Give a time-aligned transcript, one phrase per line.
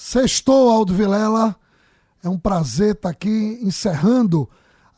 [0.00, 1.56] Sextou, Aldo Vilela.
[2.22, 4.48] É um prazer estar aqui encerrando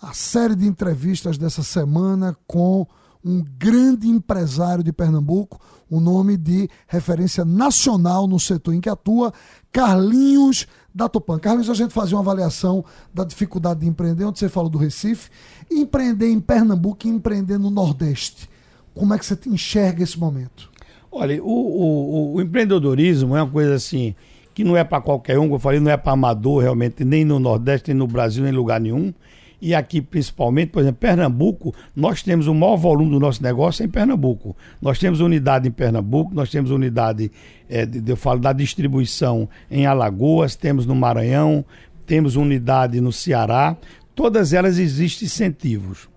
[0.01, 2.87] a série de entrevistas dessa semana com
[3.25, 5.59] um grande empresário de Pernambuco,
[5.91, 9.33] um nome de referência nacional no setor em que atua,
[9.73, 11.39] Carlinhos da Tupan.
[11.39, 15.31] Carlinhos, a gente fazia uma avaliação da dificuldade de empreender, onde você falou do Recife,
[15.71, 18.51] empreender em Pernambuco e empreender no Nordeste.
[18.93, 20.71] Como é que você enxerga esse momento?
[21.11, 24.15] Olha, o, o, o empreendedorismo é uma coisa assim
[24.61, 27.25] que não é para qualquer um, como eu falei, não é para amador realmente, nem
[27.25, 29.13] no Nordeste, nem no Brasil, nem em lugar nenhum.
[29.61, 33.89] E aqui, principalmente, por exemplo, Pernambuco, nós temos o maior volume do nosso negócio em
[33.89, 34.55] Pernambuco.
[34.81, 37.31] Nós temos unidade em Pernambuco, nós temos unidade,
[37.69, 41.65] é, eu falo da distribuição em Alagoas, temos no Maranhão,
[42.07, 43.77] temos unidade no Ceará.
[44.15, 46.09] Todas elas existem incentivos.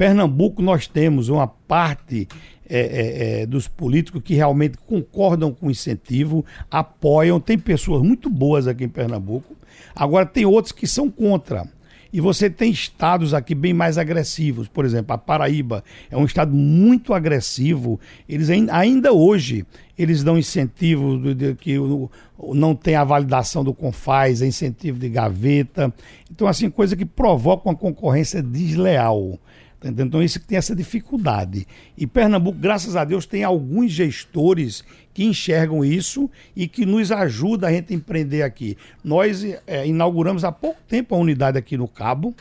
[0.00, 2.26] Pernambuco, nós temos uma parte
[2.66, 7.38] é, é, é, dos políticos que realmente concordam com o incentivo, apoiam.
[7.38, 9.54] Tem pessoas muito boas aqui em Pernambuco.
[9.94, 11.68] Agora, tem outros que são contra.
[12.10, 14.68] E você tem estados aqui bem mais agressivos.
[14.68, 18.00] Por exemplo, a Paraíba é um estado muito agressivo.
[18.26, 19.66] Eles ainda, hoje
[19.98, 21.74] eles dão incentivo de, de, que
[22.54, 25.92] não tem a validação do Confaz, é incentivo de gaveta.
[26.30, 29.38] Então, assim, coisa que provoca uma concorrência desleal.
[29.82, 31.66] Então, isso que tem essa dificuldade.
[31.96, 37.68] E Pernambuco, graças a Deus, tem alguns gestores que enxergam isso e que nos ajudam
[37.68, 38.76] a gente empreender aqui.
[39.02, 42.34] Nós é, inauguramos há pouco tempo a unidade aqui no Cabo,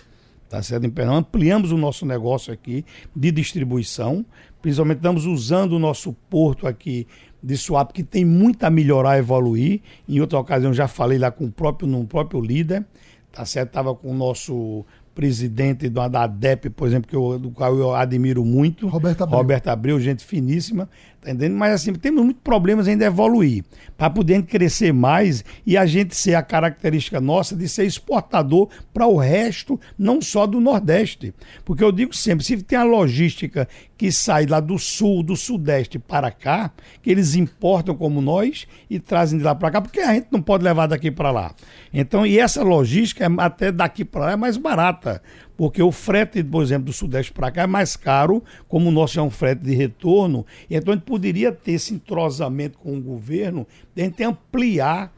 [0.49, 0.85] tá certo?
[0.85, 2.83] Em Pernambuco, ampliamos o nosso negócio aqui
[3.15, 4.25] de distribuição,
[4.61, 7.07] principalmente estamos usando o nosso porto aqui
[7.41, 9.81] de Suape, que tem muito a melhorar, evoluir.
[10.07, 12.85] Em outra ocasião já falei lá com o próprio, no próprio líder,
[13.31, 13.69] tá certo?
[13.69, 18.45] Estava com o nosso presidente da ADEP, por exemplo, que eu, do qual eu admiro
[18.45, 18.87] muito.
[18.87, 19.37] Roberto Abreu.
[19.37, 20.89] Roberto Abreu, gente finíssima,
[21.21, 21.57] tá entendendo?
[21.57, 23.63] Mas assim, temos muitos problemas ainda evoluir.
[23.97, 29.05] Para poder crescer mais e a gente ser a característica nossa de ser exportador para
[29.07, 31.33] o resto, não só do Nordeste.
[31.65, 35.99] Porque eu digo sempre, se tem a logística que sai lá do sul, do sudeste
[35.99, 40.13] para cá, que eles importam como nós e trazem de lá para cá, porque a
[40.13, 41.53] gente não pode levar daqui para lá.
[41.93, 44.98] Então, e essa logística é até daqui para lá é mais barata,
[45.55, 49.19] porque o frete, por exemplo, do Sudeste para cá é mais caro, como o nosso
[49.19, 53.67] é um frete de retorno, então a gente poderia ter esse entrosamento com o governo,
[53.95, 55.13] de a gente ampliar,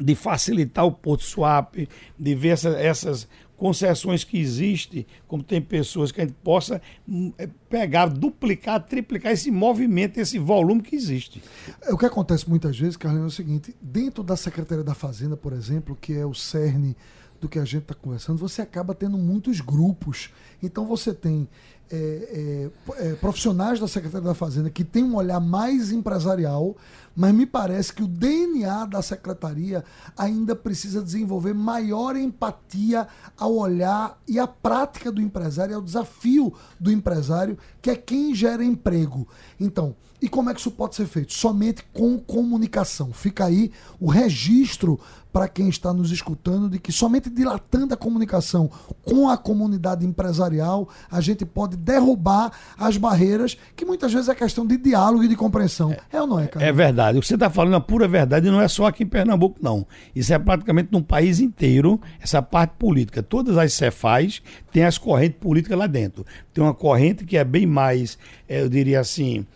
[0.00, 1.74] de facilitar o Porto Swap,
[2.18, 7.32] de ver essa, essas concessões que existem, como tem pessoas que a gente possa hum,
[7.36, 11.42] é, pegar, duplicar, triplicar esse movimento, esse volume que existe.
[11.82, 15.36] É, o que acontece muitas vezes, Carlinhos, é o seguinte: dentro da Secretaria da Fazenda,
[15.36, 16.96] por exemplo, que é o cerne
[17.40, 20.30] do que a gente está conversando, você acaba tendo muitos grupos.
[20.62, 21.48] Então você tem
[21.90, 26.76] é, é, é, profissionais da Secretaria da Fazenda que têm um olhar mais empresarial,
[27.16, 29.84] mas me parece que o DNA da secretaria
[30.16, 36.92] ainda precisa desenvolver maior empatia ao olhar e à prática do empresário, ao desafio do
[36.92, 39.26] empresário, que é quem gera emprego.
[39.58, 41.32] Então, e como é que isso pode ser feito?
[41.32, 43.12] Somente com comunicação.
[43.12, 43.70] Fica aí
[44.00, 44.98] o registro
[45.32, 48.70] para quem está nos escutando de que somente dilatando a comunicação
[49.04, 54.66] com a comunidade empresarial a gente pode derrubar as barreiras que muitas vezes é questão
[54.66, 55.92] de diálogo e de compreensão.
[55.92, 56.64] É, é ou não é, cara?
[56.64, 57.18] É verdade.
[57.18, 59.86] O que você está falando é pura verdade não é só aqui em Pernambuco, não.
[60.14, 63.22] Isso é praticamente no país inteiro, essa parte política.
[63.22, 66.26] Todas as cefais têm as correntes políticas lá dentro.
[66.52, 68.18] Tem uma corrente que é bem mais,
[68.48, 69.46] é, eu diria assim,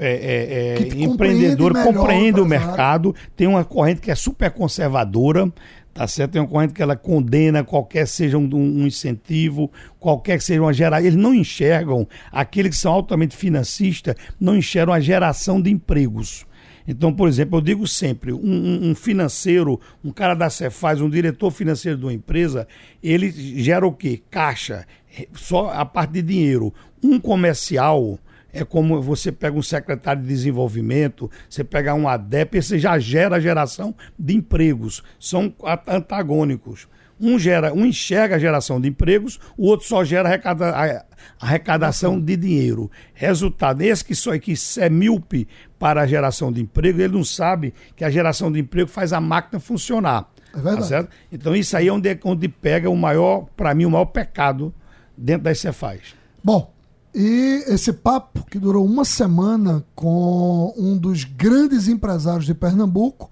[0.00, 5.52] é, é, é, empreendedor, compreende o mercado, tem uma corrente que é super conservadora,
[5.98, 6.30] tá certo?
[6.30, 10.72] Tem uma corrente que ela condena qualquer seja um, um incentivo, qualquer que seja uma
[10.72, 11.04] geração.
[11.04, 16.46] Eles não enxergam, aqueles que são altamente financistas, não enxergam a geração de empregos.
[16.86, 21.50] Então, por exemplo, eu digo sempre, um, um, financeiro, um cara da Cefaz, um diretor
[21.50, 22.68] financeiro de uma empresa,
[23.02, 24.22] ele gera o quê?
[24.30, 24.86] Caixa,
[25.32, 26.72] só a parte de dinheiro.
[27.02, 28.20] Um comercial,
[28.52, 33.36] é como você pega um secretário de desenvolvimento, você pega um ADEP, você já gera
[33.36, 35.02] a geração de empregos.
[35.18, 35.52] São
[35.86, 36.88] antagônicos.
[37.20, 41.04] Um, gera, um enxerga a geração de empregos, o outro só gera arrecada,
[41.40, 42.88] arrecadação de dinheiro.
[43.12, 45.48] Resultado, esse que só que é míope
[45.80, 49.20] para a geração de emprego, ele não sabe que a geração de emprego faz a
[49.20, 50.30] máquina funcionar.
[50.54, 50.88] É verdade.
[50.88, 54.06] Tá então isso aí é onde, é onde pega o maior, para mim, o maior
[54.06, 54.72] pecado
[55.16, 56.14] dentro das Cefaz.
[56.42, 56.72] Bom,
[57.14, 63.30] e esse papo que durou uma semana com um dos grandes empresários de Pernambuco,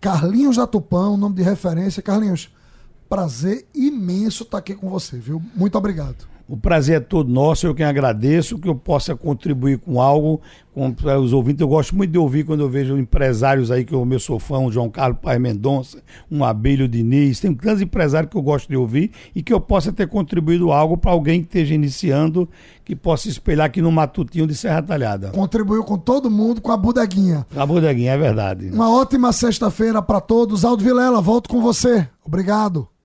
[0.00, 2.02] Carlinhos da Tupã, um nome de referência.
[2.02, 2.54] Carlinhos,
[3.08, 5.42] prazer imenso estar aqui com você, viu?
[5.54, 6.35] Muito obrigado.
[6.48, 10.40] O prazer é todo nosso, eu quem agradeço, que eu possa contribuir com algo
[10.72, 11.60] com os ouvintes.
[11.60, 14.58] Eu gosto muito de ouvir quando eu vejo empresários aí, que eu meu sou fã,
[14.58, 18.76] o João Carlos Paz Mendonça, um Abelho Diniz, tem tantos empresários que eu gosto de
[18.76, 22.48] ouvir e que eu possa ter contribuído algo para alguém que esteja iniciando,
[22.84, 25.30] que possa espelhar aqui no Matutinho de Serra Talhada.
[25.30, 27.44] Contribuiu com todo mundo, com a bodeguinha.
[27.56, 28.70] A bodeguinha, é verdade.
[28.70, 30.64] Uma ótima sexta-feira para todos.
[30.64, 32.06] Aldo Vilela, volto com você.
[32.24, 32.86] Obrigado.